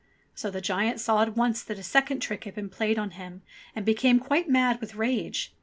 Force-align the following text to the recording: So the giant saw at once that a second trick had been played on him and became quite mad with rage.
So 0.33 0.49
the 0.49 0.61
giant 0.61 0.99
saw 0.99 1.21
at 1.21 1.37
once 1.37 1.61
that 1.61 1.77
a 1.77 1.83
second 1.83 2.21
trick 2.21 2.45
had 2.45 2.55
been 2.55 2.69
played 2.71 2.97
on 2.97 3.11
him 3.11 3.43
and 3.75 3.85
became 3.85 4.19
quite 4.19 4.49
mad 4.49 4.81
with 4.81 4.95
rage. 4.95 5.53